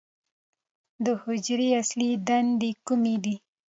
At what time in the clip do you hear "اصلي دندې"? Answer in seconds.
1.81-2.71